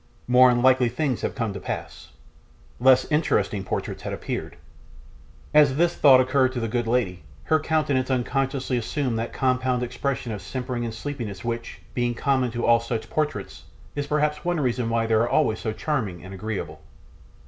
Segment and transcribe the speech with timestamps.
[0.27, 2.09] More unlikely things had come to pass.
[2.79, 4.57] Less interesting portraits had appeared.
[5.53, 10.31] As this thought occurred to the good lady, her countenance unconsciously assumed that compound expression
[10.31, 14.89] of simpering and sleepiness which, being common to all such portraits, is perhaps one reason
[14.89, 16.81] why they are always so charming and agreeable.